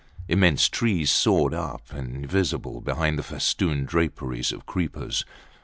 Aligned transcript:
Immense 0.27 0.67
trees 0.67 1.11
soared 1.11 1.53
up, 1.53 1.93
invisible 1.95 2.81
behind 2.81 3.19
the 3.19 3.23
festooned 3.23 3.85
draperies 3.87 4.51
of 4.51 4.65
creepers. 4.65 5.25